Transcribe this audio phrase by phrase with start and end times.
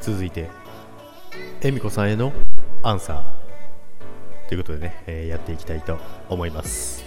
[0.00, 0.48] 続いて
[1.60, 2.32] 恵美子さんへの
[2.82, 4.48] アンサー。
[4.48, 5.98] ということでね、えーやっていきたいと
[6.30, 7.04] 思います。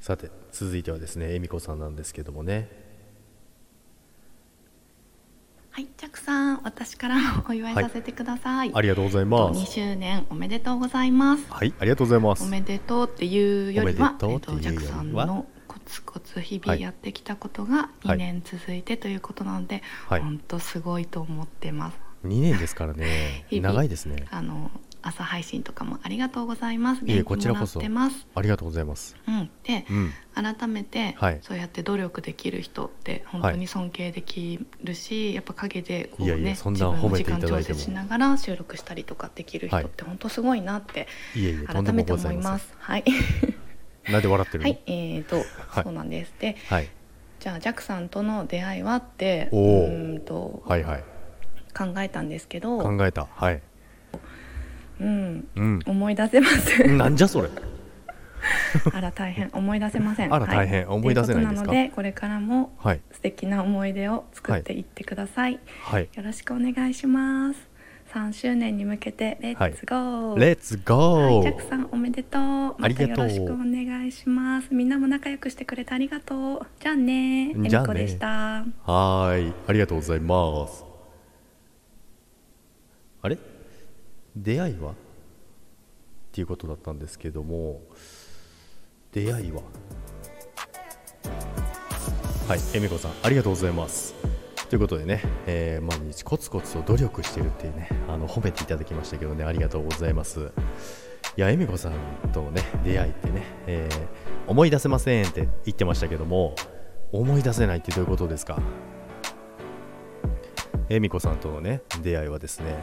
[0.00, 2.87] さて続いてはですね恵美子さんなんですけどもね。
[6.08, 8.70] はい、ジャックさん、私からもお祝いさせてください。
[8.72, 11.44] ありがとうございま2す周年おめでとうございます。
[11.50, 12.44] はいありがとうございます。
[12.44, 18.16] おめでとうっていうよりは、おめでとうっていうよりはジャックさんのコツコツ日々はいやってきたことがはい。
[18.16, 20.20] 2年続いてということなので、はい。
[20.20, 21.98] 本当すごいと思ってます。
[22.24, 23.46] 2年ですからね。
[23.52, 24.26] 長いですね。
[24.30, 24.70] あの
[25.08, 27.04] 朝配信とかもありがとうございます。
[27.04, 27.80] いえこちらこそ。
[27.80, 28.26] てます。
[28.34, 29.16] ありがとうございます。
[29.26, 30.12] うん、で、うん。
[30.34, 31.38] 改めて、はい。
[31.42, 37.78] そうやって努力できる人って本当に尊敬できるし、やっぱ陰でこうねいやいや自分の時間調ただいても。
[37.78, 39.84] 節しながら収録したりとかできる人はい。
[39.86, 41.06] って本当すごいなって
[41.66, 42.74] 改めて思います。
[42.78, 43.04] はい、
[44.10, 44.70] なんで笑ってるの？
[44.70, 45.36] はい、えーと、
[45.68, 45.84] はい。
[45.84, 46.34] そうなんです。
[46.38, 46.88] で、はい。
[47.40, 49.56] じゃあジャックさんとの出会いはってう
[50.16, 51.04] んとはいはい。
[51.76, 53.26] 考えたんですけど、考えた。
[53.34, 53.62] はい
[55.00, 56.98] うん、うん思い出せません。
[56.98, 57.48] なんじゃそれ
[58.92, 60.32] あら大変思い出せません。
[60.34, 65.58] あら大変はい思い出せないなのでこれからもはい素敵な思い出を作っていってください。
[65.82, 67.68] はいよろしくお願いします。
[68.14, 70.38] 3周年に向けてレッツゴー。
[70.38, 72.42] レッツゴはい、ージャックさんおめでとう。
[72.42, 74.68] あまりがとうたよろしくお願いします。
[74.72, 76.66] みんなも仲良くしてくれてありがとう。
[76.80, 77.50] じゃあね。
[77.50, 78.26] えみじゃあねこでした。
[78.28, 80.84] はーいありがとうございます
[83.20, 83.36] あれ？
[84.40, 84.92] 出会いは？
[84.92, 84.94] っ
[86.32, 87.80] ていうことだったんですけども
[89.12, 89.62] 出会いは？
[92.46, 94.14] はい恵美子さんありがとうございます。
[94.70, 100.52] ということでね、えー毎日コツコツと努力してるっていうねあの褒めていただきましたけどねありがとうございます。
[101.36, 101.92] いや恵美子さん
[102.32, 104.06] とのね出会いってね、えー
[104.50, 106.54] 思い出せませんって言ってましたけども
[107.12, 108.60] 思い出せないってどういうことですか？
[110.88, 112.82] 恵美子さんとのね出会いはですね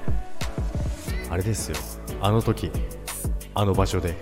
[1.29, 1.77] あれですよ。
[2.21, 2.71] あの時
[3.53, 4.15] あの場所で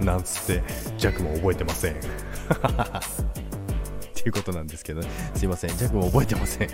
[0.00, 0.62] なんつって
[0.98, 1.94] ジャックも覚えてません。
[1.96, 1.98] っ
[4.14, 5.08] ていうことなんですけどね。
[5.34, 5.76] すいません。
[5.76, 6.68] ジャックも覚えてません。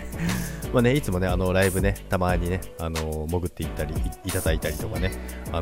[0.73, 3.93] まあねいつもねあのライブねたまにねあの潜っていったり
[4.25, 5.11] いただいたりとかね
[5.51, 5.61] あ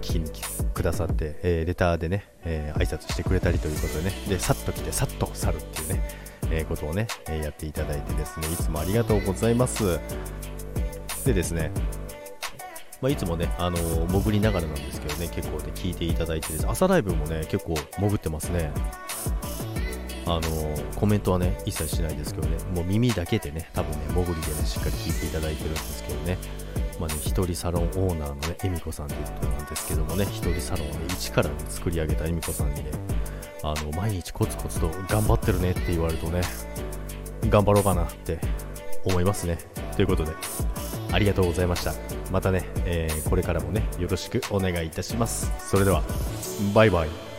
[0.00, 0.42] きに来
[0.74, 6.08] くださって、えーレターでね、えー挨拶してくれたりということでねでさっと来てさっと去るっていうね、
[6.50, 10.00] えーことをね、えやっていただいてですねいつもありがとうございます。
[11.24, 11.70] でですね
[13.00, 18.70] まあ、いつもね、あのー潜りながらなんですけどね、結構ね、聞いていただいてです朝ライブもね、結構潜ってますね。
[20.26, 26.36] あのーコメントはね、一切しないですけどね、もう耳だけでね、多分ね、潜りでね、しっかり聞いていただいてるんですけどね、
[27.00, 32.90] まあね、一人サロンオーナーのね、恵美子さんということなんですけどもね、一人サロンをね、一からね、作り上げた恵美子さんにね、
[33.62, 36.42] あの、毎日コツコツと頑張ってるねって言われるとね、
[37.48, 38.38] 頑張ろうかなって
[39.04, 39.56] 思いますね。
[39.96, 40.32] ということで、
[41.12, 41.94] ありがとうございました。
[42.30, 45.52] またね、えーこれからもね、よろしくお願いいたします。
[45.58, 46.02] それでは、
[46.74, 47.29] バイバイ。